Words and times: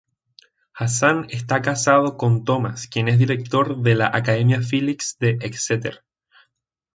Hassan 0.73 1.27
está 1.29 1.61
casada 1.61 2.17
con 2.17 2.43
Thomas 2.43 2.87
quien 2.87 3.07
es 3.07 3.19
director 3.19 3.83
de 3.83 3.93
la 3.93 4.07
Academia 4.11 4.59
Phillips 4.59 5.17
de 5.19 5.37
Exeter. 5.41 6.03